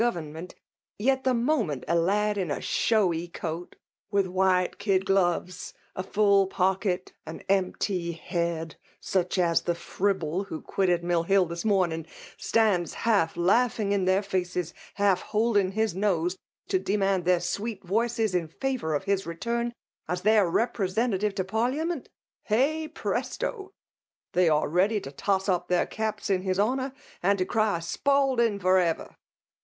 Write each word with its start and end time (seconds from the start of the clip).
117 0.01 0.33
government; 0.47 0.55
yet 0.97 1.23
the 1.23 1.33
moment 1.35 1.83
a 1.87 1.93
lad 1.93 2.35
in 2.35 2.49
a 2.49 2.59
showy 2.59 3.27
coat^ 3.29 3.73
with 4.09 4.25
white 4.25 4.79
kid 4.79 5.05
gloves^ 5.05 5.73
a 5.95 6.01
full 6.01 6.47
pockety 6.49 7.11
an 7.27 7.43
empty 7.47 8.13
head, 8.13 8.77
such 8.99 9.37
as 9.37 9.61
the 9.61 9.73
fribhie 9.75 10.47
who 10.47 10.59
quitted 10.59 11.03
Mill 11.03 11.25
HiU 11.25 11.47
this 11.47 11.63
morning, 11.63 12.07
stands 12.35 12.95
half 13.05 13.37
laughing 13.37 13.91
in 13.91 14.05
their 14.05 14.23
faces, 14.23 14.73
half 14.95 15.21
holding 15.21 15.73
his 15.73 15.93
nose, 15.93 16.35
to 16.67 16.79
demand 16.79 17.23
their 17.25 17.39
sweet 17.39 17.83
voices 17.83 18.33
in 18.33 18.47
favour 18.47 18.95
of 18.95 19.03
his 19.03 19.27
return 19.27 19.71
as 20.07 20.21
their 20.23 20.49
representative 20.49 21.35
to 21.35 21.43
parliament,— 21.43 22.09
heujhl 22.49 22.91
jpreMio 22.91 23.67
I 23.67 23.69
they 24.33 24.49
are 24.49 24.67
ready 24.67 24.99
to 24.99 25.11
toss 25.11 25.47
up 25.47 25.67
their 25.67 25.85
caps 25.85 26.31
in 26.31 26.41
his 26.41 26.59
honour, 26.59 26.91
and 27.21 27.37
to 27.37 27.45
cry 27.45 27.77
'Spalding 27.79 28.57
for 28.57 28.79
ever 28.79 29.15